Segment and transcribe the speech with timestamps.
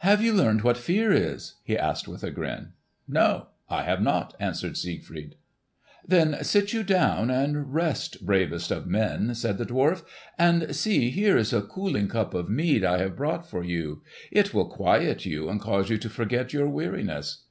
[0.00, 2.70] "Have you learned what fear is?" he asked with a grin.
[3.06, 5.36] "No, I have not," answered Siegfried.
[6.04, 10.02] "Then sit you down and rest, bravest of men!" said the dwarf.
[10.36, 14.02] "And see, here is a cooling cup of mead I have brought for you.
[14.32, 17.44] It will quiet you and cause you to forget your weariness."